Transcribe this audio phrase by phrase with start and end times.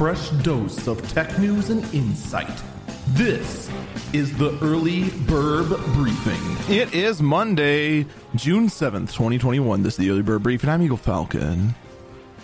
[0.00, 2.62] fresh dose of tech news and insight.
[3.08, 3.70] This
[4.14, 6.74] is the Early Bird Briefing.
[6.74, 9.82] It is Monday, June 7th, 2021.
[9.82, 10.70] This is the Early Bird Briefing.
[10.70, 11.74] I'm Eagle Falcon.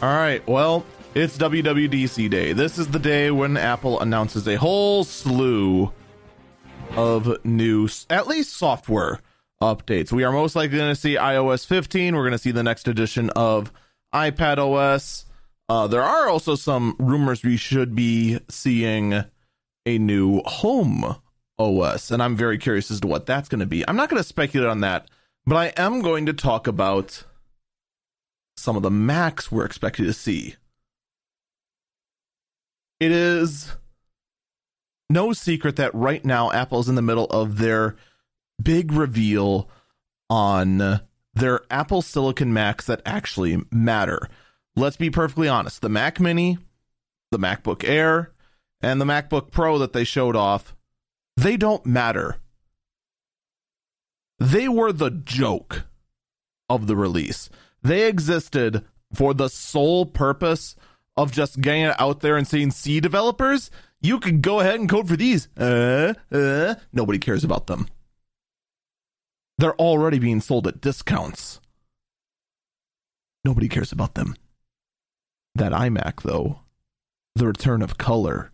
[0.03, 2.53] All right, well, it's WWDC Day.
[2.53, 5.91] This is the day when Apple announces a whole slew
[6.95, 9.21] of new, at least software
[9.63, 10.13] updates.
[10.13, 12.17] We are most likely going to see iOS 15.
[12.17, 13.73] We're going to see the next edition of
[14.13, 15.23] iPad OS.
[15.69, 19.25] Uh, there are also some rumors we should be seeing
[19.85, 21.17] a new home
[21.59, 23.87] OS, and I'm very curious as to what that's going to be.
[23.89, 25.09] I'm not going to speculate on that,
[25.45, 27.25] but I am going to talk about
[28.57, 30.57] some of the Macs we're expected to see.
[33.01, 33.73] It is
[35.11, 37.97] no secret that right now Apple's in the middle of their
[38.63, 39.69] big reveal
[40.31, 41.01] on
[41.35, 44.29] their Apple Silicon Macs that actually matter.
[44.77, 46.59] Let's be perfectly honest the Mac Mini,
[47.31, 48.33] the MacBook Air,
[48.81, 50.77] and the MacBook Pro that they showed off,
[51.37, 52.37] they don't matter.
[54.39, 55.85] They were the joke
[56.69, 57.49] of the release.
[57.83, 60.77] They existed for the sole purpose
[61.17, 63.71] of just getting it out there and saying, see, developers,
[64.03, 65.49] you can go ahead and code for these.
[65.57, 67.89] Uh, uh, nobody cares about them.
[69.57, 71.61] They're already being sold at discounts.
[73.43, 74.37] Nobody cares about them.
[75.57, 76.61] That iMac, though,
[77.35, 78.53] the return of color,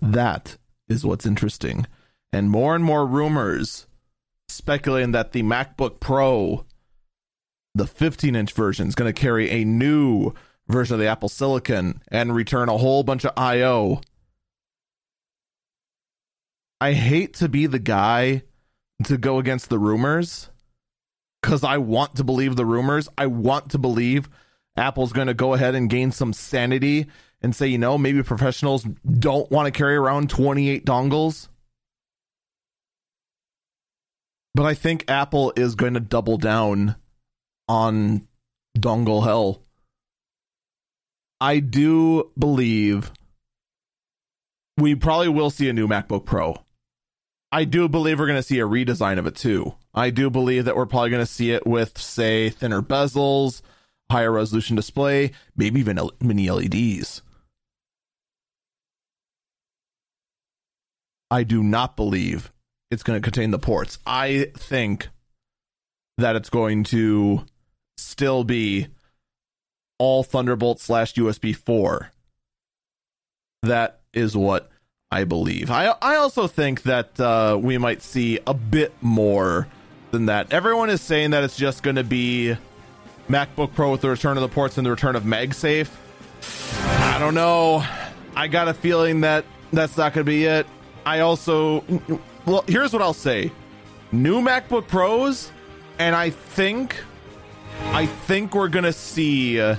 [0.00, 0.56] that
[0.88, 1.84] is what's interesting.
[2.32, 3.88] And more and more rumors
[4.48, 6.64] speculating that the MacBook Pro,
[7.74, 10.32] the 15 inch version, is going to carry a new
[10.68, 14.00] version of the Apple Silicon and return a whole bunch of I.O.
[16.80, 18.42] I hate to be the guy
[19.02, 20.50] to go against the rumors
[21.42, 23.08] because I want to believe the rumors.
[23.18, 24.28] I want to believe
[24.78, 27.06] Apple's going to go ahead and gain some sanity
[27.42, 31.48] and say, you know, maybe professionals don't want to carry around 28 dongles.
[34.54, 36.96] But I think Apple is going to double down
[37.68, 38.26] on
[38.76, 39.62] dongle hell.
[41.40, 43.12] I do believe
[44.76, 46.56] we probably will see a new MacBook Pro.
[47.52, 49.74] I do believe we're going to see a redesign of it too.
[49.94, 53.62] I do believe that we're probably going to see it with, say, thinner bezels,
[54.10, 57.22] higher resolution display, maybe even mini LEDs.
[61.30, 62.50] I do not believe
[62.90, 63.98] it's going to contain the ports.
[64.06, 65.08] I think
[66.16, 67.44] that it's going to
[67.98, 68.88] still be
[69.98, 72.10] all Thunderbolt slash USB 4.
[73.62, 74.70] That is what
[75.10, 75.70] I believe.
[75.70, 79.68] I I also think that uh, we might see a bit more
[80.10, 80.52] than that.
[80.52, 82.56] Everyone is saying that it's just going to be
[83.28, 85.90] MacBook Pro with the return of the ports and the return of MagSafe.
[87.14, 87.84] I don't know.
[88.34, 90.66] I got a feeling that that's not going to be it.
[91.04, 91.84] I also,
[92.46, 93.52] well, here's what I'll say:
[94.12, 95.50] new MacBook Pros,
[95.98, 97.02] and I think,
[97.86, 99.78] I think we're going to see a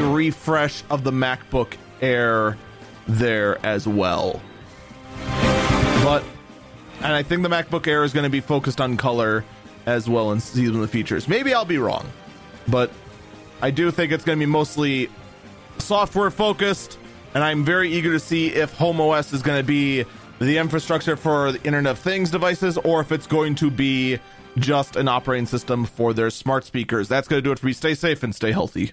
[0.00, 2.56] refresh of the MacBook Air
[3.06, 4.40] there as well.
[6.02, 6.24] But
[7.00, 9.44] and I think the MacBook Air is going to be focused on color
[9.86, 11.28] as well and see some of the features.
[11.28, 12.10] Maybe I'll be wrong,
[12.68, 12.90] but
[13.62, 15.08] I do think it's going to be mostly
[15.78, 16.98] software focused,
[17.34, 20.04] and I'm very eager to see if Home OS is going to be
[20.38, 24.18] the infrastructure for the Internet of Things devices or if it's going to be
[24.58, 27.08] just an operating system for their smart speakers.
[27.08, 27.72] That's going to do it for me.
[27.72, 28.92] Stay safe and stay healthy.